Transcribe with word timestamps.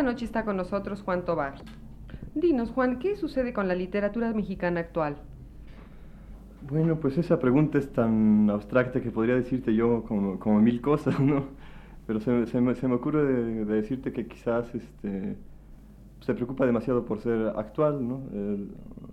Esta 0.00 0.12
noche 0.12 0.24
está 0.24 0.46
con 0.46 0.56
nosotros 0.56 1.02
Juan 1.02 1.26
Tobar. 1.26 1.56
Dinos, 2.34 2.70
Juan, 2.70 2.98
¿qué 2.98 3.16
sucede 3.16 3.52
con 3.52 3.68
la 3.68 3.74
literatura 3.74 4.32
mexicana 4.32 4.80
actual? 4.80 5.18
Bueno, 6.70 6.96
pues 6.98 7.18
esa 7.18 7.38
pregunta 7.38 7.76
es 7.76 7.92
tan 7.92 8.48
abstracta 8.48 9.02
que 9.02 9.10
podría 9.10 9.34
decirte 9.34 9.74
yo 9.74 10.04
como, 10.04 10.58
mil 10.62 10.80
cosas, 10.80 11.20
¿no? 11.20 11.44
Pero 12.06 12.18
se, 12.18 12.30
me, 12.30 12.46
se 12.46 12.88
me, 12.88 12.94
ocurre 12.94 13.24
de, 13.24 13.64
decirte 13.66 14.10
que 14.10 14.26
quizás 14.26 14.74
este, 14.74 15.36
se 16.20 16.32
preocupa 16.32 16.64
demasiado 16.64 17.04
por 17.04 17.20
ser 17.20 17.52
actual, 17.54 18.08
¿no? 18.08 18.22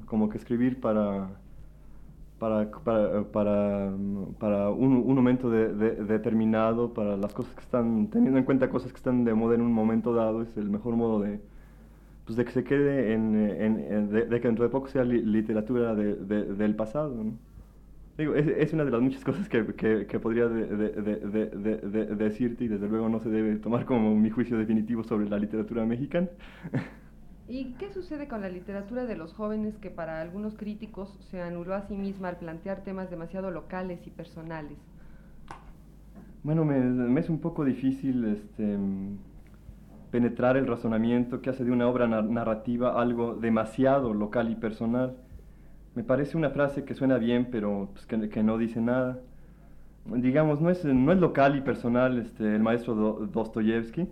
como 0.05 0.29
que 0.29 0.37
escribir 0.37 0.79
para, 0.79 1.31
para, 2.39 2.69
para, 2.69 3.23
para, 3.23 3.91
para 4.39 4.69
un, 4.69 4.97
un, 4.97 5.15
momento 5.15 5.49
de, 5.49 5.73
determinado, 5.73 6.93
para 6.93 7.17
las 7.17 7.33
cosas 7.33 7.53
que 7.55 7.61
están, 7.61 8.07
teniendo 8.07 8.37
en 8.37 8.45
cuenta 8.45 8.69
cosas 8.69 8.91
que 8.91 8.97
están 8.97 9.25
de 9.25 9.33
moda 9.33 9.55
en 9.55 9.61
un 9.61 9.73
momento 9.73 10.13
dado, 10.13 10.43
es 10.43 10.55
el 10.57 10.69
mejor 10.69 10.95
modo 10.95 11.21
de, 11.21 11.39
pues 12.25 12.37
de 12.37 12.45
que 12.45 12.51
se 12.51 12.63
quede 12.63 13.13
en, 13.13 13.35
en, 13.35 14.11
de, 14.11 14.41
que 14.41 14.47
dentro 14.47 14.63
de 14.63 14.69
poco 14.69 14.87
sea 14.87 15.03
literatura 15.03 15.95
del 15.95 16.75
pasado. 16.75 17.15
Digo, 18.17 18.35
es, 18.35 18.47
es, 18.47 18.73
una 18.73 18.83
de 18.83 18.91
las 18.91 19.01
muchas 19.01 19.23
cosas 19.23 19.47
que, 19.49 19.75
que, 19.75 20.19
podría 20.19 20.47
decirte 20.47 22.65
y 22.65 22.67
desde 22.67 22.87
luego 22.87 23.09
no 23.09 23.19
se 23.19 23.29
debe 23.29 23.55
tomar 23.57 23.85
como 23.85 24.15
mi 24.15 24.29
juicio 24.29 24.57
definitivo 24.57 25.03
sobre 25.03 25.27
la 25.29 25.39
literatura 25.39 25.85
mexicana. 25.85 26.27
¿Y 27.49 27.73
qué 27.79 27.89
sucede 27.91 28.27
con 28.27 28.41
la 28.41 28.49
literatura 28.49 29.05
de 29.05 29.15
los 29.15 29.33
jóvenes 29.33 29.77
que 29.77 29.89
para 29.89 30.21
algunos 30.21 30.55
críticos 30.55 31.17
se 31.31 31.41
anuló 31.41 31.75
a 31.75 31.87
sí 31.87 31.95
misma 31.95 32.29
al 32.29 32.37
plantear 32.37 32.83
temas 32.83 33.09
demasiado 33.09 33.51
locales 33.51 34.05
y 34.05 34.09
personales? 34.09 34.77
Bueno, 36.43 36.65
me, 36.65 36.79
me 36.79 37.19
es 37.21 37.29
un 37.29 37.39
poco 37.39 37.63
difícil 37.63 38.25
este, 38.25 38.77
penetrar 40.11 40.57
el 40.57 40.67
razonamiento 40.67 41.41
que 41.41 41.49
hace 41.49 41.63
de 41.63 41.71
una 41.71 41.87
obra 41.87 42.07
narrativa 42.07 42.99
algo 43.01 43.35
demasiado 43.35 44.13
local 44.13 44.51
y 44.51 44.55
personal. 44.55 45.15
Me 45.95 46.03
parece 46.03 46.37
una 46.37 46.49
frase 46.49 46.83
que 46.83 46.95
suena 46.95 47.17
bien, 47.17 47.47
pero 47.49 47.89
pues, 47.93 48.05
que, 48.05 48.29
que, 48.29 48.43
no 48.43 48.57
dice 48.57 48.81
nada. 48.81 49.19
Digamos, 50.05 50.61
no 50.61 50.69
es, 50.69 50.83
no 50.85 51.11
es 51.11 51.19
local 51.19 51.55
y 51.55 51.61
personal 51.61 52.17
este, 52.17 52.55
el 52.55 52.61
maestro 52.61 52.95
Dostoyevsky, 53.31 54.07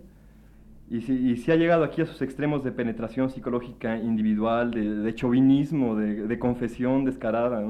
y 0.88 1.00
si, 1.00 1.50
ha 1.50 1.56
llegado 1.56 1.82
aquí 1.82 2.02
a 2.02 2.06
sus 2.06 2.22
extremos 2.22 2.62
de 2.62 2.70
penetración 2.70 3.28
psicológica 3.28 3.96
individual, 3.96 4.70
de, 4.70 5.14
chauvinismo, 5.14 5.96
de, 5.96 6.38
confesión 6.38 7.04
descarada, 7.04 7.60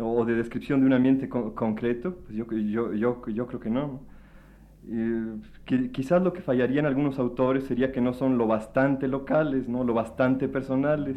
o 0.00 0.24
de 0.24 0.34
descripción 0.34 0.80
de 0.80 0.86
un 0.86 0.94
ambiente 0.94 1.28
concreto, 1.28 2.16
pues 2.24 2.36
yo, 2.36 2.46
yo, 2.50 2.94
yo, 2.94 3.26
yo, 3.28 3.46
creo 3.46 3.60
que 3.60 3.68
no. 3.68 4.00
quizás 5.92 6.22
lo 6.22 6.32
que 6.32 6.40
fallaría 6.40 6.80
en 6.80 6.86
algunos 6.86 7.18
autores 7.18 7.64
sería 7.64 7.92
que 7.92 8.00
no 8.00 8.14
son 8.14 8.38
lo 8.38 8.46
bastante 8.46 9.08
locales, 9.08 9.68
¿no? 9.68 9.84
lo 9.84 9.92
bastante 9.92 10.48
personales, 10.48 11.16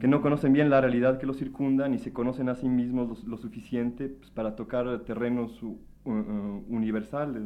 que 0.00 0.08
no 0.08 0.20
conocen 0.20 0.52
bien 0.52 0.68
la 0.68 0.82
realidad 0.82 1.18
que 1.18 1.24
los 1.24 1.38
circunda, 1.38 1.88
ni 1.88 1.98
se 1.98 2.12
conocen 2.12 2.50
a 2.50 2.56
sí 2.56 2.68
mismos 2.68 3.24
lo, 3.24 3.38
suficiente 3.38 4.08
pues, 4.08 4.30
para 4.30 4.54
tocar 4.54 5.00
terrenos 5.06 5.64
universales. 6.04 7.42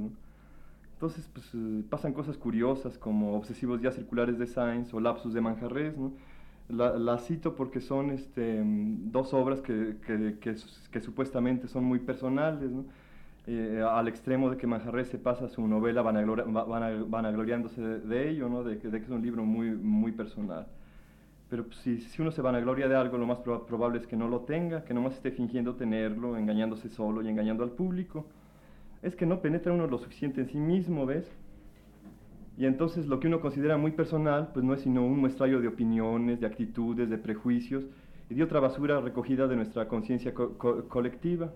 Entonces, 0.96 1.28
pues, 1.30 1.44
eh, 1.54 1.82
pasan 1.90 2.14
cosas 2.14 2.38
curiosas 2.38 2.96
como 2.96 3.36
obsesivos 3.36 3.82
ya 3.82 3.92
circulares 3.92 4.38
de 4.38 4.46
Sainz 4.46 4.94
o 4.94 5.00
lapsus 5.00 5.34
de 5.34 5.42
Manjarres, 5.42 5.96
¿no? 5.98 6.12
La, 6.68 7.18
cito 7.18 7.54
porque 7.54 7.80
son 7.80 8.10
este, 8.10 8.62
dos 8.64 9.32
obras 9.34 9.60
que, 9.60 9.96
que, 10.06 10.38
que, 10.90 11.00
supuestamente 11.00 11.68
son 11.68 11.84
muy 11.84 12.00
personales, 12.00 12.72
¿no? 12.72 12.84
eh, 13.46 13.84
al 13.88 14.08
extremo 14.08 14.50
de 14.50 14.56
que 14.56 14.66
Manjarres 14.66 15.08
se 15.08 15.18
pasa 15.18 15.48
su 15.48 15.68
novela 15.68 16.02
vanagloriándose 16.02 17.80
de, 17.80 18.00
de, 18.00 18.30
ello, 18.30 18.48
¿no? 18.48 18.64
de, 18.64 18.78
que, 18.78 18.88
de, 18.88 18.98
que, 18.98 19.04
es 19.04 19.10
un 19.10 19.22
libro 19.22 19.44
muy, 19.44 19.70
muy 19.70 20.12
personal. 20.12 20.66
Pero 21.50 21.66
pues, 21.66 21.76
si, 21.78 22.00
si, 22.00 22.22
uno 22.22 22.32
se 22.32 22.42
vanagloria 22.42 22.88
de 22.88 22.96
algo, 22.96 23.18
lo 23.18 23.26
más 23.26 23.38
probable 23.38 24.00
es 24.00 24.06
que 24.06 24.16
no 24.16 24.28
lo 24.28 24.40
tenga, 24.40 24.82
que 24.84 24.94
nomás 24.94 25.14
esté 25.14 25.30
fingiendo 25.30 25.76
tenerlo, 25.76 26.36
engañándose 26.36 26.88
solo 26.88 27.22
y 27.22 27.28
engañando 27.28 27.62
al 27.62 27.70
público 27.70 28.26
es 29.06 29.14
que 29.14 29.24
no 29.24 29.40
penetra 29.40 29.72
uno 29.72 29.86
lo 29.86 29.98
suficiente 29.98 30.40
en 30.40 30.48
sí 30.48 30.58
mismo, 30.58 31.06
¿ves? 31.06 31.24
Y 32.58 32.66
entonces 32.66 33.06
lo 33.06 33.20
que 33.20 33.28
uno 33.28 33.40
considera 33.40 33.76
muy 33.76 33.92
personal, 33.92 34.50
pues 34.52 34.64
no 34.64 34.74
es 34.74 34.80
sino 34.80 35.04
un 35.04 35.20
muestrario 35.20 35.60
de 35.60 35.68
opiniones, 35.68 36.40
de 36.40 36.46
actitudes, 36.46 37.08
de 37.08 37.18
prejuicios 37.18 37.84
y 38.28 38.34
de 38.34 38.42
otra 38.42 38.60
basura 38.60 39.00
recogida 39.00 39.46
de 39.46 39.56
nuestra 39.56 39.86
conciencia 39.86 40.34
colectiva. 40.34 41.52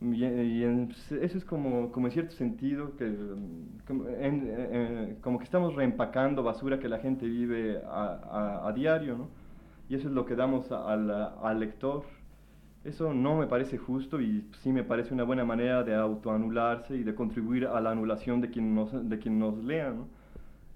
Y, 0.00 0.62
eso 0.62 1.38
es 1.38 1.44
como, 1.44 1.90
como 1.90 2.06
en 2.08 2.12
cierto 2.12 2.32
sentido, 2.32 2.96
que, 2.96 3.14
como, 5.22 5.38
que 5.38 5.44
estamos 5.44 5.74
reempacando 5.74 6.42
basura 6.42 6.78
que 6.78 6.88
la 6.88 6.98
gente 6.98 7.26
vive 7.26 7.80
a, 7.86 8.70
diario, 8.74 9.16
¿no? 9.16 9.28
Y 9.88 9.94
eso 9.94 10.08
es 10.08 10.14
lo 10.14 10.26
que 10.26 10.36
damos 10.36 10.70
al 10.70 11.60
lector. 11.60 12.04
Eso 12.88 13.12
no 13.12 13.36
me 13.36 13.46
parece 13.46 13.76
justo 13.76 14.18
y 14.18 14.46
sí 14.62 14.72
me 14.72 14.82
parece 14.82 15.12
una 15.12 15.24
buena 15.24 15.44
manera 15.44 15.84
de 15.84 15.94
autoanularse 15.94 16.96
y 16.96 17.02
de 17.02 17.14
contribuir 17.14 17.66
a 17.66 17.78
la 17.82 17.90
anulación 17.90 18.40
de 18.40 18.48
quien 18.48 18.74
nos, 18.74 18.90
de 19.06 19.18
quien 19.18 19.38
nos 19.38 19.62
lea, 19.62 19.92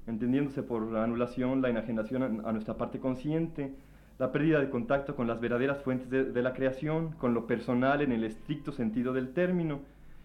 entendiéndose 0.06 0.62
por 0.62 0.94
anulación 0.94 1.62
la 1.62 1.70
enajenación 1.70 2.42
a, 2.44 2.52
nuestra 2.52 2.76
parte 2.76 2.98
consciente, 2.98 3.72
la 4.18 4.30
pérdida 4.30 4.60
de 4.60 4.68
contacto 4.68 5.16
con 5.16 5.26
las 5.26 5.40
verdaderas 5.40 5.80
fuentes 5.82 6.10
de, 6.10 6.42
la 6.42 6.52
creación, 6.52 7.12
con 7.12 7.32
lo 7.32 7.46
personal 7.46 8.02
en 8.02 8.12
el 8.12 8.24
estricto 8.24 8.72
sentido 8.72 9.14
del 9.14 9.32
término. 9.32 9.80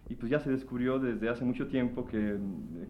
Y 0.10 0.16
pues 0.16 0.30
ya 0.30 0.42
se 0.42 0.50
descubrió 0.52 1.00
desde 1.00 1.30
hace 1.30 1.46
mucho 1.46 1.68
tiempo 1.68 2.06
que, 2.06 2.38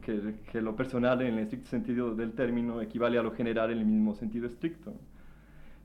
que, 0.02 0.36
que 0.52 0.60
lo 0.60 0.76
personal 0.76 1.22
en 1.22 1.36
el 1.36 1.40
estricto 1.44 1.70
sentido 1.70 2.16
del 2.16 2.32
término 2.32 2.82
equivale 2.82 3.20
a 3.20 3.24
lo 3.24 3.32
general 3.32 3.70
en 3.72 3.78
el 3.78 3.86
mismo 3.86 4.16
sentido 4.16 4.48
estricto. 4.48 4.94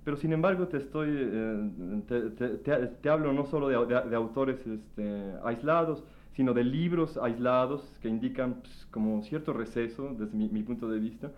Pero 0.04 0.16
sin 0.16 0.32
embargo 0.32 0.66
te 0.66 0.78
estoy, 0.78 1.08
eh, 1.12 2.92
te, 3.00 3.08
hablo 3.08 3.32
no 3.32 3.46
solo 3.46 3.68
de, 3.86 4.16
autores 4.16 4.58
este, 4.66 5.32
aislados, 5.44 6.02
sino 6.34 6.54
de 6.54 6.64
libros 6.64 7.16
aislados 7.18 7.82
que 8.00 8.08
indican 8.08 8.54
pues, 8.62 8.88
como 8.90 9.22
cierto 9.22 9.52
receso, 9.52 10.14
desde 10.18 10.36
mi, 10.36 10.62
punto 10.64 10.88
de 10.88 10.98
vista, 10.98 11.30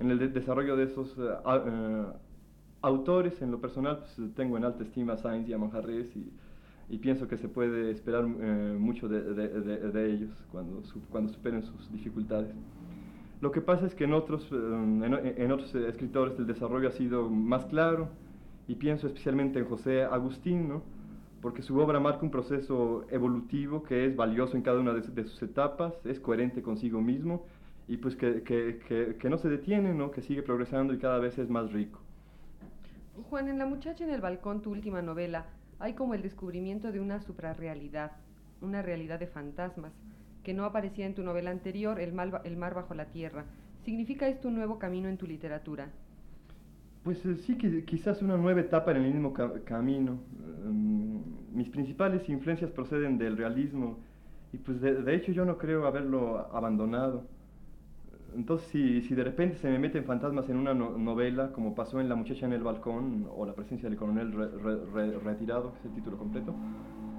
en 0.00 0.10
el 0.10 0.32
desarrollo 0.32 0.76
de 0.76 0.84
esos 0.84 1.16
eh, 1.16 1.22
eh, 1.46 2.06
autores. 2.82 3.40
En 3.40 3.52
lo 3.52 3.60
personal 3.60 3.98
pues, 3.98 4.34
tengo 4.34 4.56
en 4.56 4.64
alta 4.64 4.82
estima 4.82 5.12
a 5.12 5.18
Sainz 5.18 5.48
y 5.48 5.52
a 5.52 5.58
Manjarres 5.58 6.14
y, 6.16 6.32
y 6.90 6.98
pienso 6.98 7.28
que 7.28 7.36
se 7.36 7.48
puede 7.48 7.92
esperar 7.92 8.26
mucho 8.26 9.08
de, 9.08 10.12
ellos 10.12 10.30
cuando, 10.50 10.82
cuando 11.10 11.32
superen 11.32 11.62
sus 11.62 11.92
dificultades. 11.92 12.52
Lo 13.40 13.52
que 13.52 13.60
pasa 13.60 13.86
es 13.86 13.94
que 13.94 14.04
en 14.04 14.14
otros, 14.14 14.48
eh, 14.50 15.34
en, 15.36 15.52
otros 15.52 15.74
escritores 15.74 16.38
el 16.38 16.46
desarrollo 16.46 16.88
ha 16.88 16.92
sido 16.92 17.28
más 17.28 17.64
claro, 17.66 18.08
y 18.66 18.74
pienso 18.74 19.06
especialmente 19.06 19.58
en 19.58 19.66
José 19.66 20.02
Agustín, 20.02 20.68
¿no? 20.68 20.82
porque 21.40 21.62
su 21.62 21.78
obra 21.78 22.00
marca 22.00 22.22
un 22.22 22.32
proceso 22.32 23.04
evolutivo 23.10 23.84
que 23.84 24.06
es 24.06 24.16
valioso 24.16 24.56
en 24.56 24.62
cada 24.62 24.80
una 24.80 24.92
de, 24.92 25.24
sus 25.24 25.40
etapas, 25.42 25.94
es 26.04 26.18
coherente 26.18 26.62
consigo 26.62 27.00
mismo, 27.00 27.46
y 27.86 27.96
pues 27.96 28.16
que, 28.16 28.42
que, 28.42 29.16
que, 29.18 29.30
no 29.30 29.38
se 29.38 29.48
detiene, 29.48 29.94
¿no? 29.94 30.10
que 30.10 30.20
sigue 30.20 30.42
progresando 30.42 30.92
y 30.92 30.98
cada 30.98 31.18
vez 31.18 31.38
es 31.38 31.48
más 31.48 31.72
rico. 31.72 32.00
Juan, 33.30 33.48
en 33.48 33.58
La 33.58 33.66
muchacha 33.66 34.04
en 34.04 34.10
el 34.10 34.20
balcón, 34.20 34.62
tu 34.62 34.70
última 34.72 35.00
novela, 35.00 35.46
hay 35.78 35.94
como 35.94 36.14
el 36.14 36.22
descubrimiento 36.22 36.90
de 36.90 37.00
una 37.00 37.20
suprarrealidad, 37.20 38.12
una 38.60 38.82
realidad 38.82 39.20
de 39.20 39.28
fantasmas 39.28 39.92
que 40.48 40.54
no 40.54 40.64
aparecía 40.64 41.04
en 41.04 41.14
tu 41.14 41.22
novela 41.22 41.50
anterior, 41.50 42.00
El, 42.00 42.14
el 42.44 42.56
mar 42.56 42.74
bajo 42.74 42.94
la 42.94 43.04
tierra. 43.04 43.44
¿Significa 43.84 44.26
esto 44.28 44.48
un 44.48 44.54
nuevo 44.54 44.78
camino 44.78 45.06
en 45.06 45.18
tu 45.18 45.26
literatura? 45.26 45.90
Pues 47.02 47.22
eh, 47.26 47.36
sí, 47.36 47.58
que, 47.58 47.84
quizás 47.84 48.22
una 48.22 48.38
nueva 48.38 48.62
etapa 48.62 48.92
en 48.92 48.96
el 48.96 49.12
mismo 49.12 49.34
camino. 49.34 50.18
Mm, 50.64 51.18
mis 51.52 51.68
principales 51.68 52.26
influencias 52.30 52.70
proceden 52.70 53.18
del 53.18 53.36
realismo 53.36 53.98
y 54.50 54.56
pues 54.56 54.80
de, 54.80 55.14
hecho 55.14 55.32
yo 55.32 55.44
no 55.44 55.58
creo 55.58 55.86
haberlo 55.86 56.38
abandonado. 56.56 57.26
Entonces, 58.34 58.68
si, 58.68 59.02
si, 59.02 59.14
de 59.14 59.24
repente 59.24 59.58
se 59.58 59.68
me 59.68 59.78
meten 59.78 60.04
fantasmas 60.04 60.48
en 60.48 60.56
una 60.56 60.72
novela, 60.72 61.52
como 61.52 61.74
pasó 61.74 62.00
en 62.00 62.08
La 62.08 62.14
muchacha 62.14 62.46
en 62.46 62.54
el 62.54 62.62
balcón 62.62 63.28
o 63.36 63.44
La 63.44 63.52
presencia 63.52 63.86
del 63.86 63.98
coronel 63.98 64.32
retirado, 65.22 65.74
que 65.74 65.80
es 65.80 65.84
el 65.84 65.92
título 65.92 66.16
completo, 66.16 66.54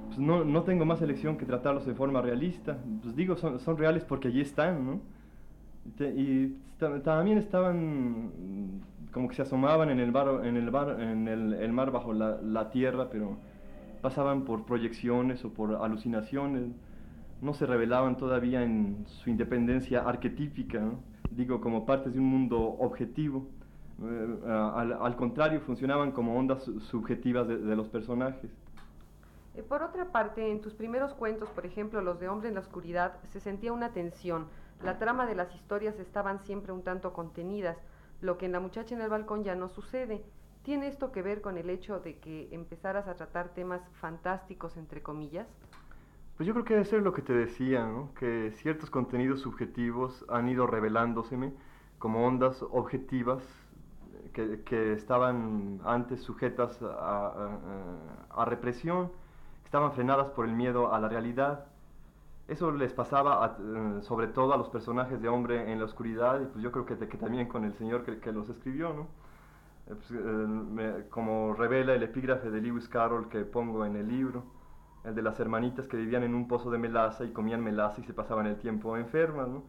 pues 0.10 0.20
no, 0.20 0.44
no, 0.44 0.64
tengo 0.64 0.86
más 0.86 1.02
elección 1.02 1.38
que 1.38 1.46
tratarlos 1.46 1.86
de 1.86 1.94
forma 1.94 2.22
realista. 2.22 2.78
Pues 3.02 3.16
digo, 3.16 3.38
son, 3.38 3.60
son 3.60 3.78
reales 3.78 4.04
porque 4.04 4.28
allí 4.28 4.42
están, 4.42 4.86
¿no? 4.86 5.00
y 6.06 6.56
también 6.78 7.38
estaban 7.38 8.32
como 9.12 9.28
que 9.28 9.36
se 9.36 9.42
asomaban 9.42 9.90
en 9.90 10.00
el, 10.00 10.12
bar, 10.12 10.46
en 10.46 10.56
el, 10.56 10.70
bar, 10.70 11.02
en 11.02 11.28
el, 11.28 11.54
el 11.54 11.72
mar 11.72 11.92
bajo 11.92 12.14
la, 12.14 12.40
la, 12.42 12.70
tierra, 12.70 13.10
pero 13.10 13.38
pasaban 14.02 14.44
por 14.44 14.66
proyecciones 14.66 15.44
o 15.46 15.52
por 15.52 15.76
alucinaciones, 15.76 16.68
no 17.42 17.54
se 17.54 17.66
revelaban 17.66 18.18
todavía 18.18 18.64
en 18.64 19.06
su 19.08 19.30
independencia 19.30 20.02
arquetípica, 20.02 20.92
digo, 21.32 21.60
como 21.60 21.86
partes 21.86 22.14
de 22.14 22.20
un 22.20 22.26
mundo 22.26 22.60
objetivo. 22.60 23.48
Eh, 24.02 24.38
al, 24.48 24.94
al, 24.94 25.16
contrario, 25.16 25.60
funcionaban 25.62 26.12
como 26.12 26.38
ondas 26.38 26.64
subjetivas 26.90 27.48
de, 27.48 27.58
de 27.58 27.76
los 27.76 27.90
personajes. 27.90 28.52
Eh, 29.60 29.64
por 29.64 29.84
otra 29.84 30.06
parte, 30.06 30.52
en 30.52 30.62
tus 30.62 30.74
primeros 30.74 31.14
cuentos, 31.14 31.50
por 31.50 31.66
ejemplo, 31.66 32.02
los 32.02 32.18
de 32.20 32.30
Hombre 32.30 32.48
en 32.48 32.56
la 32.56 32.62
Oscuridad, 32.62 33.18
se 33.28 33.42
sentía 33.42 33.74
una 33.74 33.92
tensión. 33.92 34.48
La 34.82 34.98
trama 35.00 35.26
de 35.26 35.36
las 35.36 35.54
historias 35.54 36.00
estaban 36.00 36.40
siempre 36.40 36.72
un 36.72 36.82
tanto 36.82 37.12
contenidas, 37.12 37.78
lo 38.22 38.38
que 38.38 38.46
en 38.46 38.54
La 38.54 38.62
muchacha 38.62 38.96
en 38.96 39.02
el 39.02 39.10
balcón 39.10 39.44
ya 39.44 39.56
no 39.56 39.68
sucede. 39.68 40.24
¿Tiene 40.64 40.88
esto 40.88 41.12
que 41.12 41.22
ver 41.22 41.42
con 41.42 41.58
el 41.58 41.70
hecho 41.70 42.00
de 42.00 42.20
que 42.20 42.48
empezaras 42.52 43.10
a 43.10 43.16
tratar 43.16 43.50
temas 43.50 43.82
fantásticos, 44.00 44.78
entre 44.78 45.02
comillas? 45.04 45.48
Pues 46.38 46.48
yo 46.48 46.54
creo 46.54 46.64
que 46.64 46.76
debe 46.76 46.86
ser 46.86 47.02
lo 47.02 47.12
que 47.12 47.22
te 47.22 47.34
decía, 47.34 47.86
¿no? 47.86 48.14
que 48.14 48.54
ciertos 48.62 48.90
contenidos 48.90 49.42
subjetivos 49.42 50.26
han 50.30 50.48
ido 50.48 50.68
revelándoseme 50.68 51.52
como 51.98 52.26
ondas 52.26 52.64
objetivas 52.72 53.44
que, 54.32 54.94
estaban 54.94 55.82
antes 55.84 56.22
sujetas 56.22 56.82
a, 56.82 57.58
a, 58.30 58.46
represión, 58.46 59.12
estaban 59.70 59.92
frenadas 59.92 60.30
por 60.30 60.46
el 60.46 60.56
miedo 60.56 60.92
a 60.92 61.00
la 61.00 61.08
realidad. 61.08 61.66
Eso 62.48 62.72
les 62.72 62.92
pasaba 62.92 63.56
eh, 63.60 64.00
sobre 64.02 64.26
todo 64.26 64.52
a 64.52 64.58
los 64.58 64.68
personajes 64.70 65.22
de 65.22 65.30
hombre 65.30 65.72
en 65.72 65.78
la 65.78 65.86
oscuridad 65.86 66.42
y 66.42 66.46
pues 66.46 66.64
yo 66.64 66.72
creo 66.72 66.88
que, 66.88 66.98
que 66.98 67.18
también 67.20 67.48
con 67.48 67.64
el 67.64 67.76
señor 67.76 68.04
que, 68.04 68.18
que 68.18 68.32
los 68.32 68.50
escribió, 68.50 68.92
¿no? 68.94 69.02
Eh, 69.86 69.96
pues, 69.96 70.12
eh, 70.12 71.06
como 71.12 71.54
revela 71.54 71.94
el 71.94 72.02
epígrafe 72.02 72.50
de 72.50 72.62
Lewis 72.62 72.90
Carroll 72.90 73.30
que 73.30 73.42
pongo 73.42 73.86
en 73.86 73.96
el 73.96 74.08
libro, 74.08 74.44
el 75.04 75.14
de 75.14 75.22
las 75.22 75.40
hermanitas 75.40 75.88
que 75.88 75.98
vivían 75.98 76.24
en 76.24 76.34
un 76.34 76.48
pozo 76.48 76.72
de 76.72 76.80
melaza 76.80 77.24
y 77.24 77.32
comían 77.32 77.64
melaza 77.64 78.02
y 78.02 78.06
se 78.06 78.14
pasaban 78.16 78.48
el 78.48 78.58
tiempo 78.58 78.98
enfermas, 78.98 79.50
¿no? 79.50 79.62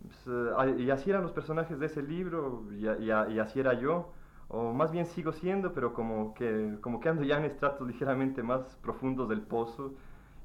Pues, 0.00 0.78
y 0.78 0.90
así 0.90 1.10
eran 1.10 1.22
los 1.22 1.32
personajes 1.32 1.78
de 1.78 1.84
ese 1.84 2.02
libro 2.02 2.62
y, 2.72 3.10
así 3.10 3.60
era 3.60 3.74
yo, 3.74 4.08
o 4.48 4.72
más 4.72 4.90
bien 4.90 5.06
sigo 5.06 5.32
siendo, 5.32 5.72
pero 5.72 5.92
como 5.92 6.34
que, 6.34 6.78
como 6.80 7.00
que 7.00 7.08
ando 7.08 7.22
ya 7.22 7.38
en 7.38 7.44
estratos 7.44 7.86
ligeramente 7.86 8.42
más 8.42 8.62
profundos 8.82 9.28
del 9.28 9.42
pozo 9.42 9.94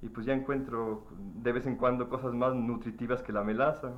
y 0.01 0.09
pues 0.09 0.25
ya 0.25 0.33
encuentro 0.33 1.05
de 1.35 1.51
vez 1.53 1.65
en 1.65 1.77
cuando 1.77 2.09
cosas 2.09 2.33
más 2.33 2.53
nutritivas 2.53 3.23
que 3.23 3.31
la 3.31 3.43
melaza. 3.43 3.93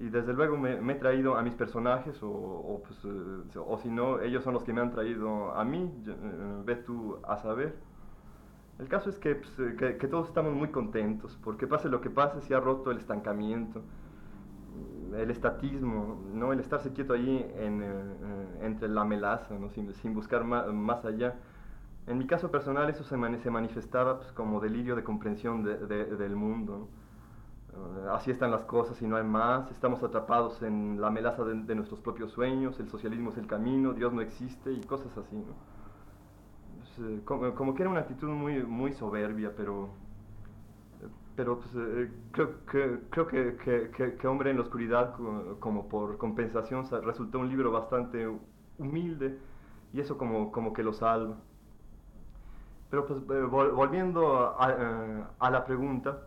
Y 0.00 0.08
desde 0.10 0.32
luego 0.32 0.56
me, 0.56 0.74
he 0.74 0.94
traído 0.94 1.36
a 1.36 1.42
mis 1.42 1.54
personajes, 1.54 2.22
o, 2.22 2.28
o, 2.30 2.82
pues, 2.86 2.98
eh, 3.04 3.58
o 3.58 3.78
si 3.78 3.90
no, 3.90 4.20
ellos 4.20 4.44
son 4.44 4.54
los 4.54 4.62
que 4.62 4.72
me 4.72 4.80
han 4.80 4.92
traído 4.92 5.52
a 5.52 5.64
mí, 5.64 5.92
eh, 6.06 6.62
ve 6.64 6.76
tú 6.76 7.18
a 7.24 7.36
saber. 7.36 7.74
El 8.78 8.88
caso 8.88 9.10
es 9.10 9.18
que, 9.18 9.34
pues, 9.34 9.58
eh, 9.58 9.74
que, 9.76 9.96
que, 9.98 10.06
todos 10.06 10.28
estamos 10.28 10.54
muy 10.54 10.68
contentos, 10.68 11.36
porque 11.42 11.66
pase 11.66 11.88
lo 11.88 12.00
que 12.00 12.10
pase, 12.10 12.40
se 12.42 12.54
ha 12.54 12.60
roto 12.60 12.92
el 12.92 12.98
estancamiento, 12.98 13.82
el 15.16 15.30
estatismo, 15.30 16.22
¿no? 16.32 16.52
el 16.52 16.60
estarse 16.60 16.92
quieto 16.92 17.12
allí 17.12 17.44
en, 17.56 17.82
entre 18.60 18.88
la 18.88 19.04
melaza, 19.04 19.58
¿no? 19.58 19.70
sin, 19.70 20.14
buscar 20.14 20.44
más, 20.44 21.04
allá. 21.04 21.36
En 22.06 22.18
mi 22.18 22.26
caso 22.26 22.50
personal 22.50 22.88
eso 22.88 23.04
se, 23.04 23.38
se 23.38 23.50
manifestaba 23.50 24.18
pues, 24.18 24.32
como 24.32 24.60
delirio 24.60 24.96
de 24.96 25.04
comprensión 25.04 25.62
de, 25.62 25.76
de, 25.86 26.16
del 26.16 26.36
mundo. 26.36 26.88
Uh, 27.74 28.08
así 28.10 28.30
están 28.30 28.50
las 28.50 28.64
cosas 28.64 29.00
y 29.02 29.06
no 29.06 29.16
hay 29.16 29.24
más. 29.24 29.70
Estamos 29.70 30.02
atrapados 30.02 30.62
en 30.62 31.00
la 31.00 31.10
melaza 31.10 31.44
de, 31.44 31.74
nuestros 31.74 32.00
propios 32.00 32.32
sueños. 32.32 32.80
El 32.80 32.88
socialismo 32.88 33.30
es 33.30 33.36
el 33.36 33.46
camino. 33.46 33.92
Dios 33.92 34.12
no 34.12 34.22
existe 34.22 34.72
y 34.72 34.80
cosas 34.80 35.16
así. 35.18 35.36
¿no? 35.36 35.54
Eh, 37.06 37.20
como, 37.24 37.54
como, 37.54 37.74
que 37.74 37.82
era 37.82 37.90
una 37.90 38.00
actitud 38.00 38.28
muy, 38.28 38.62
muy 38.64 38.92
soberbia, 38.92 39.52
pero, 39.56 39.90
pero 41.38 41.60
pues, 41.60 41.70
eh, 41.76 42.10
creo, 42.32 42.66
que, 42.66 42.98
creo 43.10 43.26
que, 43.28 43.56
que, 43.96 44.16
que, 44.16 44.26
Hombre 44.26 44.50
en 44.50 44.56
la 44.56 44.64
Oscuridad, 44.64 45.14
como 45.60 45.88
por 45.88 46.18
compensación, 46.18 46.84
resultó 47.04 47.38
un 47.38 47.48
libro 47.48 47.70
bastante 47.70 48.28
humilde 48.76 49.38
y 49.92 50.00
eso 50.00 50.18
como, 50.18 50.50
como 50.50 50.72
que 50.72 50.82
lo 50.82 50.92
salva. 50.92 51.36
Pero 52.90 53.06
pues 53.06 53.20
eh, 53.20 53.42
volviendo 53.44 54.58
a, 54.58 54.68
eh, 54.72 55.24
a, 55.38 55.50
la 55.50 55.64
pregunta, 55.64 56.22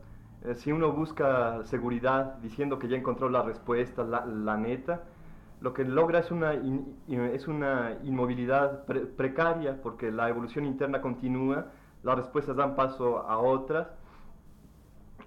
eh, 0.46 0.56
si 0.56 0.72
uno 0.72 0.94
busca 0.94 1.62
seguridad 1.66 2.36
diciendo 2.38 2.80
que 2.80 2.88
ya 2.88 2.96
encontró 2.96 3.28
la 3.28 3.42
respuesta, 3.42 4.06
la, 4.06 4.26
la 4.26 4.56
neta, 4.56 5.04
lo 5.60 5.74
que 5.74 5.84
logra 5.84 6.20
es 6.20 6.32
una, 6.32 6.54
in, 6.54 6.96
es 7.10 7.50
una 7.50 7.98
inmovilidad 8.04 8.86
pre 8.86 9.02
precaria 9.02 9.82
porque 9.82 10.10
la 10.10 10.30
evolución 10.30 10.66
interna 10.66 11.02
continúa, 11.02 11.66
las 12.02 12.16
respuestas 12.16 12.56
dan 12.56 12.78
paso 12.78 13.28
a 13.28 13.38
otras, 13.40 13.90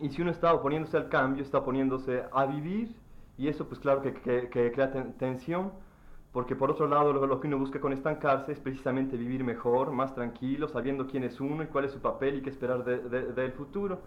y 0.00 0.11
si 0.11 0.23
uno 0.23 0.31
está 0.31 0.52
oponiéndose 0.52 0.96
al 0.96 1.08
cambio, 1.08 1.43
está 1.43 1.58
oponiéndose 1.58 2.25
a 2.32 2.46
vivir, 2.46 2.94
y 3.37 3.49
eso 3.49 3.67
pues 3.67 3.81
claro 3.81 4.02
que, 4.02 4.14
que, 4.14 4.49
que 4.49 4.73
crea 4.73 4.93
ten 4.93 5.12
tensión, 5.14 5.73
porque 6.32 6.56
por 6.56 6.70
otro 6.70 6.88
lado 6.88 7.12
lo, 7.12 7.26
lo, 7.26 7.41
que 7.41 7.46
uno 7.46 7.58
busca 7.58 7.81
con 7.81 7.93
estancarse 7.93 8.52
es 8.52 8.61
precisamente 8.61 9.17
vivir 9.17 9.44
mejor, 9.44 9.93
más 9.93 10.14
tranquilo, 10.14 10.67
sabiendo 10.67 11.06
quién 11.06 11.23
es 11.23 11.41
uno 11.41 11.62
y 11.62 11.67
cuál 11.69 11.85
es 11.85 11.93
su 11.93 12.00
papel 12.00 12.38
y 12.38 12.43
qué 12.43 12.50
esperar 12.50 12.85
del 12.85 13.08
de, 13.08 13.32
de, 13.32 13.50
futuro. 13.52 14.00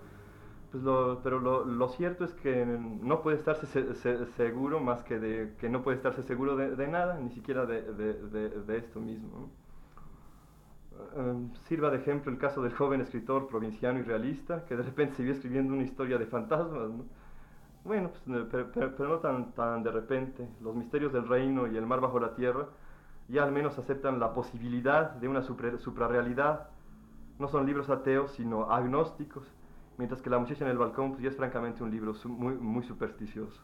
Pues 0.72 0.84
lo, 0.84 1.22
pero 1.24 1.40
lo, 1.40 1.64
lo, 1.64 1.88
cierto 1.88 2.26
es 2.26 2.34
que 2.34 2.66
no 2.66 3.22
puede 3.22 3.38
estarse 3.38 3.66
se, 3.68 3.96
se, 3.96 4.26
seguro 4.34 4.82
más 4.82 5.04
que 5.04 5.18
de 5.18 5.56
que 5.58 5.70
no 5.70 5.82
puede 5.82 5.96
estarse 5.96 6.22
seguro 6.24 6.58
de, 6.58 6.76
de 6.76 6.88
nada, 6.88 7.18
ni 7.18 7.30
siquiera 7.30 7.66
de, 7.66 8.78
esto 8.78 9.00
mismo. 9.00 9.50
Um, 11.16 11.54
sirva 11.68 11.90
de 11.90 11.98
ejemplo 11.98 12.32
el 12.32 12.38
caso 12.38 12.62
del 12.62 12.74
joven 12.74 13.02
escritor 13.02 13.48
provinciano 13.48 14.00
y 14.00 14.04
realista 14.04 14.66
que 14.66 14.76
de 14.76 14.84
repente 14.84 15.16
se 15.16 15.24
vio 15.24 15.34
escribiendo 15.34 15.74
una 15.74 15.84
historia 15.84 16.18
de 16.18 16.26
fantasmas. 16.26 16.90
¿no? 16.90 17.06
Bueno, 17.84 18.12
pues, 18.26 18.68
pero, 18.74 19.08
no 19.08 19.20
tan, 19.20 19.52
tan 19.54 19.84
de 19.84 19.92
repente. 19.92 20.48
Los 20.62 20.76
misterios 20.76 21.14
del 21.14 21.28
reino 21.28 21.68
y 21.68 21.78
el 21.78 21.86
mar 21.86 22.02
bajo 22.02 22.20
la 22.20 22.36
tierra 22.36 22.68
ya 23.28 23.44
al 23.44 23.52
menos 23.52 23.78
aceptan 23.78 24.20
la 24.20 24.34
posibilidad 24.34 25.12
de 25.12 25.28
una 25.28 25.42
suprarrealidad. 25.42 26.70
No 27.40 27.48
son 27.48 27.66
libros 27.66 27.90
ateos, 27.90 28.32
sino 28.32 28.72
agnósticos, 28.72 29.46
mientras 29.98 30.22
que 30.22 30.30
La 30.30 30.40
muchacha 30.40 30.66
en 30.66 30.72
el 30.72 30.78
balcón 30.78 31.12
pues, 31.12 31.24
ya 31.24 31.30
es 31.30 31.36
francamente 31.36 31.84
un 31.84 31.92
libro 31.92 32.14
muy, 32.26 32.56
muy 32.56 32.84
supersticioso. 32.84 33.62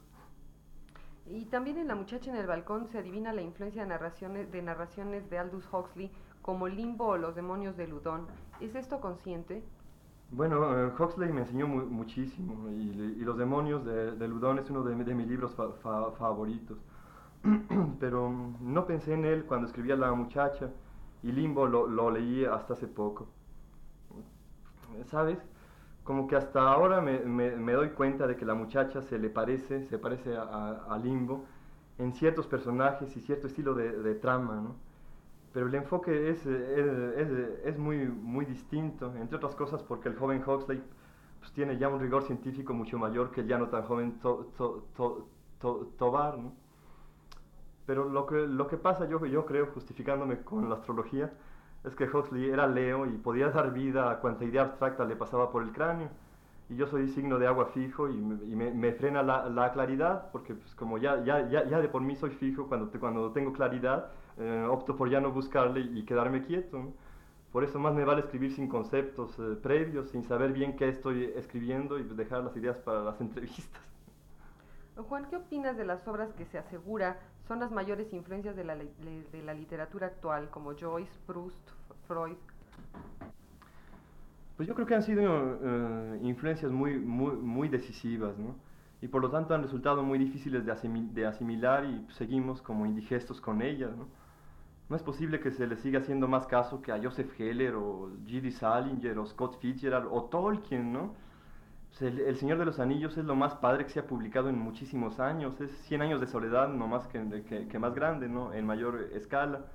Y 1.26 1.46
también 1.46 1.78
en 1.78 1.88
La 1.88 1.96
muchacha 1.96 2.32
en 2.32 2.38
el 2.38 2.46
balcón 2.46 2.88
se 2.88 2.98
adivina 2.98 3.32
la 3.32 3.42
influencia 3.42 3.84
de, 3.84 4.62
narraciones 4.62 5.30
de 5.30 5.38
Aldous 5.38 5.68
Huxley 5.72 6.12
como 6.44 6.68
Limbo 6.68 7.08
o 7.08 7.18
Los 7.18 7.34
demonios 7.34 7.76
de 7.76 7.88
Ludón. 7.88 8.28
¿Es 8.62 8.76
esto 8.76 9.02
consciente? 9.02 9.64
Bueno, 10.30 10.60
uh, 10.60 11.02
Huxley 11.02 11.32
me 11.32 11.42
enseñó 11.42 11.68
mu 11.68 11.86
muchísimo 11.86 12.70
y, 12.70 13.18
y, 13.20 13.24
Los 13.24 13.38
demonios 13.38 13.84
de, 13.86 14.12
de, 14.12 14.28
Ludón 14.28 14.60
es 14.60 14.70
uno 14.70 14.84
de, 14.84 14.96
de 14.96 15.16
mis 15.16 15.28
libros 15.28 15.56
fa 15.56 15.72
fa 15.82 16.12
favoritos. 16.12 16.78
Pero 18.00 18.32
no 18.60 18.86
pensé 18.86 19.14
en 19.14 19.26
él 19.26 19.46
cuando 19.46 19.68
escribía 19.68 19.96
La 19.96 20.14
muchacha 20.14 20.70
y 21.24 21.32
Limbo 21.32 21.66
lo, 21.66 21.88
lo, 21.88 22.12
leí 22.12 22.46
hasta 22.46 22.74
hace 22.74 22.88
poco. 22.88 23.28
¿Sabes? 25.06 25.40
Como 26.04 26.28
que 26.28 26.36
hasta 26.36 26.62
ahora 26.62 27.00
me, 27.02 27.20
me, 27.20 27.56
me, 27.56 27.72
doy 27.72 27.92
cuenta 27.92 28.28
de 28.28 28.36
que 28.36 28.46
la 28.46 28.54
muchacha 28.54 29.02
se 29.02 29.18
le 29.18 29.30
parece, 29.30 29.86
se 29.86 29.98
parece 29.98 30.36
a, 30.36 30.84
a 30.90 30.98
Limbo 30.98 31.46
en 31.98 32.12
ciertos 32.14 32.48
personajes 32.48 33.16
y 33.16 33.22
cierto 33.22 33.48
estilo 33.48 33.74
de, 33.74 33.92
de 33.92 34.16
trama, 34.16 34.56
¿no? 34.56 34.76
Pero 35.54 35.68
el 35.68 35.76
enfoque 35.76 36.32
es, 36.32 36.46
es, 36.46 36.46
es, 36.48 37.30
es, 37.64 37.78
muy, 37.78 38.08
muy 38.08 38.46
distinto, 38.46 39.14
entre 39.16 39.38
otras 39.38 39.56
cosas 39.56 39.84
porque 39.84 40.10
el 40.10 40.16
joven 40.16 40.44
Huxley 40.46 40.82
pues, 41.40 41.52
tiene 41.54 41.78
ya 41.78 41.90
un 41.90 42.00
rigor 42.00 42.24
científico 42.24 42.74
mucho 42.74 42.98
mayor 42.98 43.30
que 43.32 43.42
el 43.42 43.48
ya 43.48 43.60
no 43.60 43.68
tan 43.68 43.84
joven 43.84 44.20
to, 44.20 44.52
to, 44.58 44.88
to, 44.98 45.28
Tobar. 45.98 46.38
¿no? 46.38 46.54
Pero 47.86 48.10
lo 48.10 48.26
que, 48.26 48.36
lo 48.48 48.68
que 48.68 48.78
pasa, 48.78 49.08
yo, 49.08 49.26
yo 49.26 49.46
creo, 49.46 49.68
justificándome 49.68 50.42
con 50.42 50.68
la 50.68 50.76
astrología, 50.76 51.32
es 51.86 51.96
que 51.96 52.06
Huxley 52.06 52.50
era 52.50 52.68
Leo 52.68 53.06
y 53.06 53.18
podía 53.18 53.50
dar 53.50 53.72
vida 53.72 54.10
a 54.10 54.20
cuanta 54.20 54.44
idea 54.44 54.64
abstracta 54.64 55.06
le 55.06 55.16
pasaba 55.16 55.52
por 55.52 55.64
el 55.64 55.72
cráneo. 55.72 56.10
Y 56.70 56.76
yo 56.76 56.88
soy 56.88 57.10
signo 57.10 57.40
de 57.40 57.48
agua 57.48 57.68
fijo 57.68 58.10
y 58.10 58.18
me, 58.18 58.44
y 58.46 58.56
me, 58.56 58.72
me 58.72 58.94
frena 58.94 59.22
la, 59.22 59.50
la, 59.50 59.72
claridad, 59.72 60.32
porque 60.32 60.56
pues, 60.56 60.74
como 60.76 60.98
ya, 60.98 61.24
ya, 61.24 61.48
ya, 61.50 61.66
ya 61.66 61.80
de 61.80 61.90
por 61.90 62.02
mí 62.02 62.16
soy 62.16 62.32
fijo, 62.32 62.68
cuando, 62.68 62.90
cuando 63.00 63.32
tengo 63.32 63.54
claridad, 63.54 64.12
eh, 64.40 64.68
opto 64.70 64.96
por 64.96 65.10
ya 65.10 65.20
no 65.20 65.32
buscarle 65.32 65.82
y 65.82 66.04
quedarme 66.04 66.44
quieto. 66.44 66.78
¿no? 66.78 66.94
Por 67.52 67.64
eso 67.64 67.80
más 67.80 67.94
me 67.94 68.04
vale 68.04 68.22
escribir 68.22 68.52
sin 68.52 68.68
conceptos 68.68 69.38
eh, 69.38 69.56
previos, 69.62 70.10
sin 70.10 70.24
saber 70.24 70.54
bien 70.54 70.76
qué 70.76 70.90
estoy 70.90 71.26
escribiendo 71.36 72.00
y 72.00 72.04
dejar 72.04 72.44
las 72.44 72.56
ideas 72.58 72.78
para 72.80 73.04
las 73.04 73.22
entrevistas. 73.28 73.82
Juan, 75.08 75.26
¿qué 75.30 75.38
opinas 75.38 75.78
de 75.78 75.86
las 75.86 76.08
obras 76.08 76.34
que 76.34 76.46
se 76.46 76.58
asegura 76.58 77.20
son 77.48 77.60
las 77.60 77.72
mayores 77.72 78.12
influencias 78.14 78.56
de 78.56 78.64
la, 78.64 78.76
de 78.76 79.42
la 79.44 79.54
literatura 79.54 80.08
actual, 80.08 80.50
como 80.50 80.74
Joyce, 80.76 81.12
Proust, 81.26 81.70
Freud? 82.08 82.38
Pues 84.58 84.68
yo 84.68 84.76
creo 84.76 84.86
que 84.86 84.96
han 84.96 85.04
sido 85.04 85.60
eh, 85.62 86.20
influencias 86.24 86.72
muy, 86.72 86.98
muy, 86.98 87.36
muy 87.36 87.70
decisivas, 87.70 88.38
¿no? 88.38 88.56
Y 89.02 89.08
por 89.08 89.22
lo 89.22 89.30
tanto 89.30 89.54
han 89.54 89.64
resultado 89.64 90.04
muy 90.04 90.18
difíciles 90.18 90.66
de, 90.66 90.74
de 91.14 91.26
asimilar 91.26 91.86
y 91.86 92.08
seguimos 92.14 92.62
como 92.62 92.86
indigestos 92.86 93.42
con 93.42 93.62
ellas, 93.62 93.92
¿no? 93.98 94.08
No 94.90 94.96
es 94.96 95.04
posible 95.04 95.40
que 95.40 95.52
se 95.52 95.66
le 95.66 95.78
siga 95.78 96.00
haciendo 96.00 96.28
más 96.28 96.46
caso 96.48 96.82
que 96.82 96.92
a 96.92 97.02
Joseph 97.02 97.40
Heller 97.40 97.76
o 97.76 98.12
G.D. 98.26 98.52
Salinger 98.52 99.18
o 99.18 99.26
Scott 99.26 99.60
Fitzgerald 99.60 100.08
o 100.12 100.26
Tolkien, 100.26 100.92
¿no? 100.92 101.14
el, 102.02 102.36
Señor 102.38 102.58
de 102.58 102.66
los 102.66 102.80
Anillos 102.80 103.18
es 103.18 103.26
lo 103.26 103.36
más 103.36 103.56
padre 103.56 103.86
que 103.86 103.92
se 103.92 104.00
ha 104.00 104.08
publicado 104.08 104.50
en 104.50 104.58
muchísimos 104.58 105.20
años, 105.20 105.60
es 105.62 105.72
100 105.88 106.02
años 106.02 106.22
de 106.22 106.28
soledad, 106.28 106.70
no 106.70 106.88
más 106.88 107.08
que, 107.08 107.80
más 107.80 107.94
grande, 107.94 108.28
¿no? 108.28 108.52
En 108.54 108.66
mayor 108.66 109.10
escala. 109.14 109.66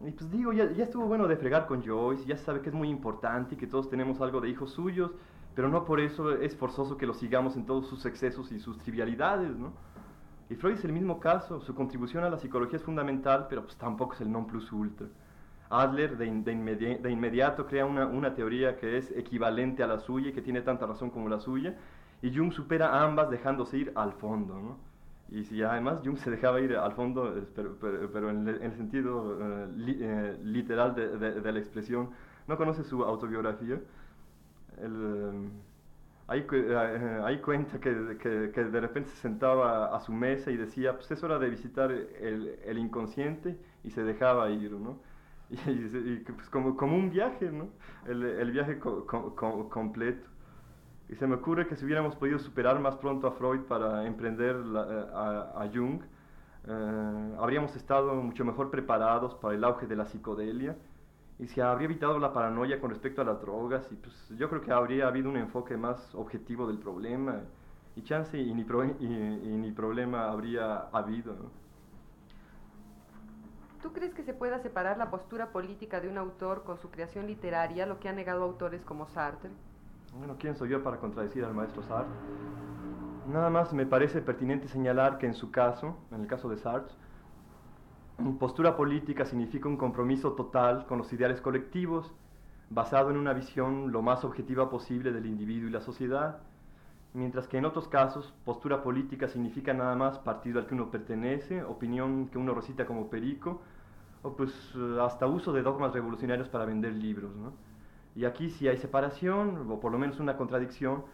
Y 0.00 0.10
pues 0.12 0.30
digo, 0.30 0.52
ya, 0.52 0.70
ya, 0.72 0.84
estuvo 0.84 1.06
bueno 1.06 1.26
de 1.28 1.36
fregar 1.36 1.66
con 1.66 1.84
Joyce, 1.84 2.24
ya 2.24 2.36
sabe 2.38 2.60
que 2.60 2.68
es 2.68 2.74
muy 2.74 2.88
importante 2.88 3.54
y 3.54 3.58
que 3.58 3.66
todos 3.66 3.88
tenemos 3.88 4.20
algo 4.20 4.40
de 4.40 4.48
hijos 4.48 4.72
suyos, 4.72 5.12
pero 5.54 5.68
no 5.68 5.84
por 5.84 6.00
eso 6.00 6.32
es 6.32 6.56
forzoso 6.56 6.96
que 6.96 7.06
lo 7.06 7.14
sigamos 7.14 7.56
en 7.56 7.66
todos 7.66 7.88
sus 7.88 8.04
excesos 8.06 8.50
y 8.52 8.58
sus 8.58 8.78
trivialidades, 8.78 9.56
¿no? 9.56 9.72
Y 10.50 10.54
Freud 10.54 10.74
es 10.74 10.84
el 10.84 10.92
mismo 10.92 11.20
caso, 11.20 11.60
su 11.60 11.74
contribución 11.74 12.24
a 12.24 12.30
la 12.30 12.38
psicología 12.38 12.78
es 12.78 12.82
fundamental, 12.82 13.46
pero 13.48 13.62
pues 13.62 13.76
tampoco 13.76 14.14
es 14.14 14.20
el 14.22 14.32
non 14.32 14.46
plus 14.46 14.72
ultra. 14.72 15.06
Adler 15.70 16.16
de, 16.16 16.30
de, 16.30 17.10
inmediato 17.10 17.66
crea 17.66 17.84
una, 17.84 18.06
una, 18.06 18.34
teoría 18.34 18.76
que 18.76 18.96
es 18.96 19.10
equivalente 19.10 19.82
a 19.82 19.86
la 19.86 19.98
suya 19.98 20.30
y 20.30 20.32
que 20.32 20.40
tiene 20.40 20.62
tanta 20.62 20.86
razón 20.86 21.10
como 21.10 21.28
la 21.28 21.40
suya, 21.40 21.76
y 22.22 22.34
Jung 22.34 22.52
supera 22.52 23.02
ambas 23.02 23.30
dejándose 23.30 23.76
ir 23.78 23.92
al 23.94 24.12
fondo. 24.12 24.54
¿no? 24.54 24.78
Y 25.30 25.44
si 25.44 25.62
además 25.62 26.00
Jung 26.02 26.16
se 26.16 26.30
dejaba 26.30 26.60
ir 26.60 26.74
al 26.76 26.92
fondo, 26.92 27.34
pero, 27.54 27.76
pero, 27.80 28.30
en, 28.30 28.48
el, 28.48 28.72
sentido 28.72 29.38
eh, 29.40 29.68
eh, 30.00 30.38
literal 30.42 30.94
de, 30.94 31.52
la 31.52 31.58
expresión, 31.58 32.10
no 32.46 32.56
conoce 32.56 32.82
su 32.82 33.04
autobiografía. 33.04 33.78
El, 34.82 35.50
ahí, 36.28 36.46
eh, 36.52 37.20
ahí, 37.24 37.40
cuenta 37.40 37.80
que, 37.80 38.18
que, 38.18 38.64
de 38.64 38.80
repente 38.80 39.10
se 39.10 39.16
sentaba 39.16 39.96
a 39.96 40.00
su 40.00 40.12
mesa 40.12 40.50
y 40.50 40.56
decía, 40.56 40.94
pues 40.94 41.10
es 41.10 41.22
hora 41.24 41.38
de 41.38 41.50
visitar 41.50 41.90
el, 41.90 42.58
el 42.64 42.78
inconsciente 42.78 43.58
y 43.82 43.90
se 43.90 44.04
dejaba 44.04 44.50
ir, 44.50 44.72
¿no? 44.72 45.00
y, 45.50 46.16
pues 46.16 46.48
como, 46.50 46.76
como, 46.76 46.96
un 46.96 47.10
viaje, 47.10 47.50
¿no? 47.50 47.68
El, 48.06 48.22
el 48.22 48.50
viaje 48.50 48.78
completo. 48.78 50.28
Y 51.08 51.14
se 51.16 51.26
me 51.26 51.36
ocurre 51.36 51.66
que 51.66 51.74
si 51.74 51.86
hubiéramos 51.86 52.14
podido 52.16 52.38
superar 52.38 52.78
más 52.80 52.96
pronto 52.96 53.26
a 53.26 53.32
Freud 53.32 53.62
para 53.62 54.06
emprender 54.06 54.56
eh, 54.56 55.06
a, 55.14 55.68
Jung, 55.72 56.02
eh, 56.66 57.36
habríamos 57.38 57.74
estado 57.76 58.14
mucho 58.16 58.44
mejor 58.44 58.70
preparados 58.70 59.34
para 59.36 59.54
el 59.54 59.64
auge 59.64 59.86
de 59.86 59.96
la 59.96 60.04
psicodelia 60.04 60.76
y 61.38 61.46
se 61.46 61.62
habría 61.62 61.86
evitado 61.86 62.18
la 62.18 62.32
paranoia 62.32 62.80
con 62.80 62.90
respecto 62.90 63.22
a 63.22 63.24
las 63.24 63.40
drogas 63.40 63.90
y 63.92 63.96
pues 63.96 64.28
yo 64.36 64.48
creo 64.48 64.60
que 64.60 64.72
habría 64.72 65.06
habido 65.06 65.30
un 65.30 65.36
enfoque 65.36 65.76
más 65.76 66.14
objetivo 66.14 66.66
del 66.66 66.78
problema 66.78 67.42
y 67.94 68.02
chance 68.02 68.38
y 68.38 68.52
ni, 68.52 68.62
y, 69.00 69.06
y 69.06 69.56
ni 69.56 69.70
problema 69.70 70.30
habría 70.30 70.88
habido. 70.92 71.34
¿no? 71.34 71.50
¿Tú 73.82 73.92
crees 73.92 74.12
que 74.12 74.24
se 74.24 74.34
pueda 74.34 74.58
separar 74.58 74.98
la 74.98 75.10
postura 75.10 75.52
política 75.52 76.00
de 76.00 76.08
un 76.08 76.18
autor 76.18 76.64
con 76.64 76.78
su 76.78 76.90
creación 76.90 77.26
literaria, 77.26 77.86
lo 77.86 78.00
que 78.00 78.08
han 78.08 78.16
negado 78.16 78.42
autores 78.42 78.84
como 78.84 79.06
Sartre? 79.06 79.50
Bueno, 80.18 80.36
¿quién 80.38 80.56
soy 80.56 80.70
yo 80.70 80.82
para 80.82 80.98
contradecir 80.98 81.44
al 81.44 81.54
maestro 81.54 81.82
Sartre? 81.84 82.18
Nada 83.28 83.50
más 83.50 83.72
me 83.72 83.86
parece 83.86 84.20
pertinente 84.22 84.66
señalar 84.66 85.18
que 85.18 85.26
en 85.26 85.34
su 85.34 85.52
caso, 85.52 85.96
en 86.10 86.22
el 86.22 86.26
caso 86.26 86.48
de 86.48 86.56
Sartre, 86.56 86.94
postura 88.38 88.76
política 88.76 89.24
significa 89.24 89.68
un 89.68 89.76
compromiso 89.76 90.32
total 90.32 90.86
con 90.86 90.98
los 90.98 91.12
ideales 91.12 91.40
colectivos, 91.40 92.12
basado 92.70 93.10
en 93.10 93.16
una 93.16 93.32
visión 93.32 93.92
lo 93.92 94.02
más 94.02 94.24
objetiva 94.24 94.68
posible 94.68 95.12
del 95.12 95.26
individuo 95.26 95.68
y 95.68 95.72
la 95.72 95.80
sociedad, 95.80 96.40
mientras 97.14 97.46
que 97.46 97.58
en 97.58 97.64
otros 97.64 97.88
casos 97.88 98.34
postura 98.44 98.82
política 98.82 99.28
significa 99.28 99.72
nada 99.72 99.94
más 99.94 100.18
partido 100.18 100.58
al 100.58 100.66
que 100.66 100.74
uno 100.74 100.90
pertenece, 100.90 101.62
opinión 101.62 102.28
que 102.28 102.38
uno 102.38 102.54
recita 102.54 102.86
como 102.86 103.08
perico, 103.08 103.62
o 104.22 104.32
pues 104.32 104.52
eh, 104.76 104.98
hasta 105.00 105.26
uso 105.26 105.52
de 105.52 105.62
dogmas 105.62 105.92
revolucionarios 105.92 106.48
para 106.48 106.64
vender 106.64 106.94
libros. 106.94 107.34
¿no? 107.36 107.52
Y 108.16 108.24
aquí 108.24 108.50
sí 108.50 108.66
hay 108.66 108.78
separación, 108.78 109.70
o 109.70 109.80
por 109.80 109.92
lo 109.92 109.98
menos 109.98 110.18
una 110.18 110.36
contradicción, 110.36 111.04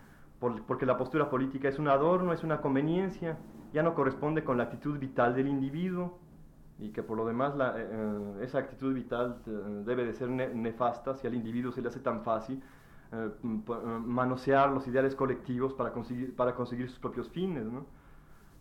porque 0.66 0.84
la 0.84 0.96
postura 0.96 1.30
política 1.30 1.68
es 1.68 1.78
un 1.78 1.88
adorno, 1.88 2.32
es 2.32 2.42
una 2.42 2.60
conveniencia, 2.60 3.38
ya 3.72 3.82
no 3.82 3.94
corresponde 3.94 4.44
con 4.44 4.58
la 4.58 4.64
actitud 4.64 4.98
vital 4.98 5.34
del 5.34 5.48
individuo, 5.48 6.18
y 6.78 6.90
que 6.90 7.02
por 7.02 7.16
lo 7.16 7.26
demás 7.26 7.56
la, 7.56 7.78
eh, 7.78 7.88
eh, 7.90 8.38
esa 8.42 8.58
actitud 8.58 8.92
vital 8.92 9.36
debe 9.84 10.04
de 10.04 10.14
ser 10.14 10.28
nefasta 10.28 11.14
si 11.14 11.26
al 11.26 11.34
individuo 11.34 11.72
se 11.72 11.80
le 11.80 11.88
hace 11.88 12.00
tan 12.00 12.22
fácil 12.22 12.62
eh, 13.14 13.30
eh, 13.42 13.98
manosear 14.04 14.72
los 14.72 14.88
ideales 14.88 15.14
colectivos 15.14 15.72
para 15.74 15.92
conseguir, 15.92 16.34
para 16.34 16.54
conseguir 16.54 16.88
sus 16.88 16.98
propios 16.98 17.28
fines. 17.28 17.64
¿no? 17.64 17.86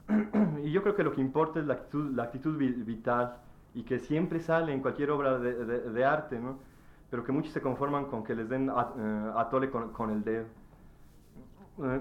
y 0.64 0.72
yo 0.72 0.84
creo 0.84 0.96
que 0.96 1.04
lo 1.04 1.12
que 1.12 1.22
importa 1.22 1.60
es 1.60 1.66
la 1.66 1.74
actitud, 1.76 2.14
la 2.14 2.24
actitud 2.24 2.56
vital 2.58 3.38
y 3.74 3.84
que 3.84 3.98
siempre 4.00 4.40
sale 4.42 4.72
en 4.72 4.82
cualquier 4.82 5.10
obra 5.10 5.40
de, 5.40 5.54
de, 5.66 6.06
arte, 6.06 6.40
¿no? 6.40 6.60
pero 7.10 7.24
que 7.24 7.32
muchos 7.32 7.52
se 7.52 7.62
conforman 7.62 8.06
con 8.06 8.24
que 8.24 8.36
les 8.36 8.48
den 8.48 8.70
eh, 8.70 9.32
atole 9.36 9.72
con, 9.72 9.92
con, 9.92 10.12
el 10.12 10.24
dedo. 10.24 10.46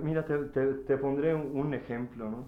mira, 0.02 0.26
te, 0.26 0.37
te, 0.38 0.97
pondré 0.99 1.35
un, 1.35 1.73
ejemplo. 1.73 2.28
¿no? 2.28 2.45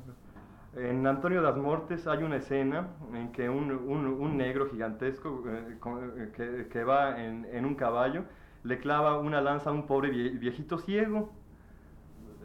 En 0.77 1.07
Antonio 1.07 1.41
das 1.41 1.57
Mortes 1.57 2.07
hay 2.07 2.23
una 2.23 2.37
escena 2.37 2.89
en 3.13 3.31
que 3.33 3.49
un, 3.49 3.71
un, 3.71 4.07
un 4.07 4.37
negro 4.37 4.69
gigantesco 4.69 5.45
que, 6.35 6.69
que, 6.69 6.85
va 6.85 7.23
en, 7.23 7.47
en 7.53 7.65
un 7.65 7.77
caballo 7.77 8.25
le 8.65 8.79
clava 8.79 9.19
una 9.19 9.41
lanza 9.41 9.71
a 9.71 9.73
un 9.73 9.87
pobre 9.87 10.11
viejito 10.11 10.79
ciego. 10.79 11.31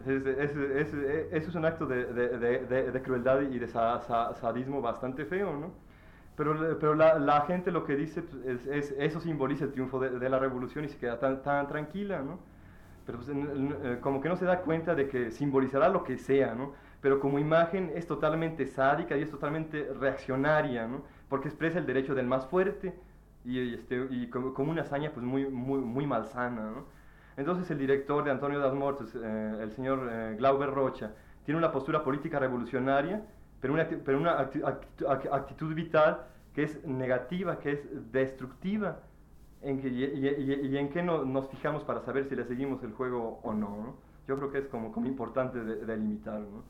Eso 0.06 0.62
es, 1.32 1.56
un 1.56 1.66
acto 1.66 1.86
de, 1.86 3.02
crueldad 3.04 3.42
y 3.42 3.60
de 3.60 3.68
sadismo 3.68 4.82
bastante 4.82 5.26
feo, 5.26 5.58
¿no? 5.58 5.72
Pero, 6.36 6.80
pero 6.80 6.96
la, 6.96 7.42
gente 7.48 7.72
lo 7.72 7.84
que 7.84 7.96
dice 7.96 8.22
pues, 8.22 8.66
es, 8.68 8.96
eso 8.98 9.20
simboliza 9.20 9.66
el 9.66 9.72
triunfo 9.72 10.00
de, 10.00 10.30
la 10.30 10.40
revolución 10.40 10.86
y 10.86 10.90
se 10.90 10.98
queda 10.98 11.20
tan, 11.20 11.42
tan 11.42 11.68
tranquila, 11.68 12.22
¿no? 12.22 12.40
Pero 13.06 13.18
pues, 13.18 13.30
eh, 13.30 13.98
como 14.02 14.22
que 14.22 14.30
no 14.30 14.38
se 14.38 14.46
da 14.46 14.62
cuenta 14.62 14.96
de 14.96 15.10
que 15.10 15.32
simbolizará 15.32 15.90
lo 15.90 16.04
que 16.04 16.18
sea, 16.18 16.54
¿no? 16.54 16.74
Pero 17.02 17.20
como 17.20 17.40
imagen 17.40 17.92
es 17.96 18.08
totalmente 18.08 18.66
sádica 18.66 19.18
y 19.18 19.22
es 19.22 19.32
totalmente 19.32 19.90
reaccionaria, 20.00 20.88
¿no? 20.88 21.04
Porque 21.30 21.48
expresa 21.48 21.80
el 21.80 21.86
derecho 21.86 22.14
del 22.16 22.28
más 22.28 22.46
fuerte 22.48 22.94
y, 23.46 23.74
este, 23.74 24.08
y 24.10 24.28
como, 24.28 24.72
una 24.72 24.82
hazaña 24.82 25.12
pues 25.12 25.26
muy, 25.26 25.46
muy, 25.46 25.80
muy 25.80 26.06
malsana. 26.06 26.72
¿no? 26.72 26.86
Entonces 27.38 27.70
el 27.72 27.78
director 27.78 28.24
de 28.24 28.32
Antonio 28.32 28.60
das 28.60 28.74
Mortes, 28.74 29.16
eh, 29.16 29.58
el 29.62 29.72
señor 29.72 30.10
eh, 30.12 30.36
Glauber 30.38 30.72
Rocha, 30.72 31.14
tiene 31.46 31.58
una 31.58 31.72
postura 31.72 32.04
política 32.04 32.40
revolucionaria, 32.40 33.24
pero 33.62 33.74
una, 33.74 33.88
pero 33.88 34.18
una 34.18 34.38
actitud 34.40 35.74
vital 35.74 36.26
que 36.54 36.64
es 36.64 36.86
negativa, 36.86 37.60
que 37.60 37.72
es 37.72 38.12
destructiva, 38.12 39.00
en 39.62 39.82
que, 39.82 39.90
y, 39.90 40.78
en 40.78 40.90
qué 40.90 41.04
no, 41.04 41.26
nos 41.26 41.50
fijamos 41.50 41.84
para 41.84 42.02
saber 42.02 42.26
si 42.26 42.36
le 42.36 42.46
seguimos 42.46 42.84
el 42.84 42.94
juego 42.94 43.40
o 43.44 43.54
no. 43.54 43.96
Yo 44.28 44.38
creo 44.38 44.52
que 44.52 44.60
es 44.60 44.68
como, 44.68 44.92
como 44.92 45.08
importante 45.08 45.60
delimitar. 45.60 46.40
¿no? 46.40 46.64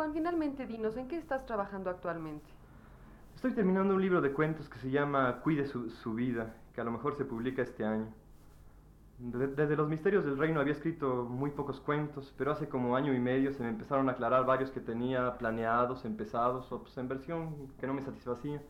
Juan, 0.00 0.14
finalmente 0.14 0.66
dinos, 0.66 0.96
¿en 0.96 1.08
qué 1.08 1.18
estás 1.18 1.44
trabajando 1.44 1.90
actualmente? 1.90 2.48
Estoy 3.34 3.52
terminando 3.52 3.94
un 3.94 4.00
libro 4.00 4.22
de 4.22 4.32
cuentos 4.32 4.66
que 4.66 4.78
se 4.78 4.90
llama 4.90 5.42
Cuide 5.42 5.66
su, 5.66 6.14
vida, 6.14 6.54
que 6.72 6.80
a 6.80 6.84
lo 6.84 6.90
mejor 6.90 7.16
se 7.16 7.26
publica 7.26 7.60
este 7.60 7.84
año. 7.84 8.06
Desde 9.18 9.76
los 9.76 9.90
misterios 9.90 10.24
del 10.24 10.38
reino 10.38 10.58
había 10.58 10.72
escrito 10.72 11.26
muy 11.28 11.50
pocos 11.50 11.82
cuentos, 11.82 12.34
pero 12.38 12.50
hace 12.50 12.66
como 12.66 12.96
año 12.96 13.12
y 13.12 13.18
medio 13.18 13.52
se 13.52 13.62
me 13.62 13.68
empezaron 13.68 14.08
a 14.08 14.12
aclarar 14.12 14.46
varios 14.46 14.70
que 14.70 14.80
tenía 14.80 15.36
planeados, 15.36 16.06
empezados 16.06 16.72
o 16.72 16.80
pues, 16.80 16.96
en 16.96 17.06
versión 17.06 17.68
que 17.78 17.86
no 17.86 17.92
me 17.92 18.00
satisfacía. 18.00 18.62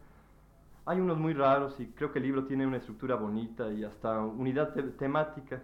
Hay 0.85 0.99
unos 0.99 1.17
muy 1.17 1.33
raros 1.33 1.79
y 1.79 1.87
creo 1.93 2.11
que 2.11 2.19
el 2.19 2.25
libro 2.25 2.45
tiene 2.47 2.67
una 2.67 2.79
estructura 2.79 3.15
bonita 3.15 3.73
y 3.73 3.85
hasta 3.85 4.21
unidad 4.21 4.75
temática, 4.99 5.63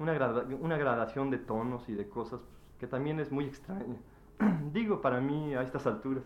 una, 0.00 0.14
una 0.58 0.76
gradación 0.76 1.30
de 1.30 1.38
tonos 1.38 1.88
y 1.88 1.94
de 1.94 2.08
cosas 2.08 2.40
que 2.80 2.88
también 2.88 3.20
es 3.20 3.30
muy 3.30 3.44
extraña. 3.44 4.00
Digo 4.72 5.00
para 5.00 5.20
mí 5.20 5.54
a 5.54 5.62
estas 5.62 5.86
alturas. 5.86 6.24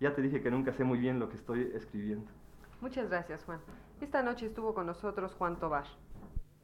Ya 0.00 0.14
te 0.14 0.22
dije 0.22 0.40
que 0.40 0.50
nunca 0.50 0.72
sé 0.72 0.84
muy 0.84 0.98
bien 0.98 1.18
lo 1.18 1.28
que 1.28 1.36
estoy 1.36 1.72
escribiendo. 1.74 2.30
Muchas 2.80 3.08
gracias, 3.08 3.44
Juan. 3.44 3.58
Esta 4.00 4.22
noche 4.22 4.46
estuvo 4.46 4.74
con 4.74 4.86
nosotros 4.86 5.34
Juan 5.34 5.56
Tobar. 5.58 5.86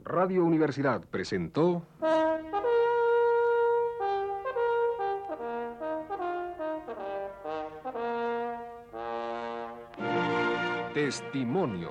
Radio 0.04 0.44
Universidad 0.44 1.02
presentó... 1.10 1.82
Testimonios. 10.94 11.90